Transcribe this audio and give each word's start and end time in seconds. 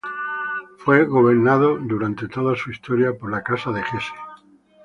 Fue 0.77 1.05
gobernado 1.05 1.77
durante 1.77 2.27
toda 2.27 2.55
su 2.55 2.71
historia 2.71 3.15
por 3.15 3.29
la 3.29 3.43
Casa 3.43 3.71
de 3.71 3.81
Hesse. 3.81 4.11